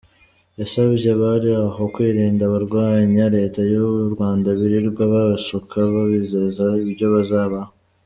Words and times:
Yasabye 0.59 1.07
abari 1.15 1.49
aho 1.65 1.83
kwirinda 1.93 2.41
abarwanya 2.49 3.23
Leta 3.35 3.59
y’u 3.71 3.89
Rwanda 4.13 4.47
birirwa 4.59 5.03
babashuka 5.13 5.77
babizeza 5.93 6.65
ibyo 6.85 7.07
bazabaha. 7.15 7.71